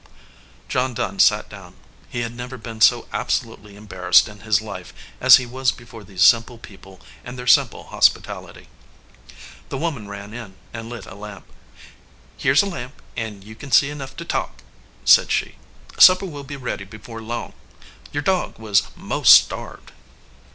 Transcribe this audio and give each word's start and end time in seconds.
John 0.67 0.95
Dunn 0.95 1.19
sat 1.19 1.47
down. 1.47 1.75
He 2.09 2.21
had 2.21 2.35
never 2.35 2.57
been 2.57 2.81
so 2.81 3.07
ab 3.13 3.27
solutely 3.29 3.75
embarrassed 3.75 4.27
in 4.27 4.39
his 4.39 4.59
life 4.59 4.95
as 5.19 5.35
he 5.35 5.45
was 5.45 5.71
before 5.71 6.03
these 6.03 6.23
simple 6.23 6.57
people 6.57 6.99
and 7.23 7.37
their 7.37 7.45
simple 7.45 7.83
hospitality. 7.83 8.67
The 9.69 9.77
woman 9.77 10.07
ran 10.07 10.33
in 10.33 10.55
and 10.73 10.89
lit 10.89 11.05
a 11.05 11.13
lamp. 11.13 11.45
"Here 12.35 12.53
s 12.53 12.63
a 12.63 12.65
lamp, 12.65 12.99
and 13.15 13.43
you 13.43 13.53
kin 13.53 13.71
see 13.71 13.91
enough 13.91 14.15
to 14.15 14.25
talk," 14.25 14.63
said 15.05 15.31
she. 15.31 15.57
"Supper 15.99 16.25
will 16.25 16.43
be 16.43 16.57
ready 16.57 16.83
before 16.83 17.21
long. 17.21 17.53
Your 18.11 18.23
dog 18.23 18.57
was 18.57 18.81
most 18.95 19.35
starved." 19.35 19.91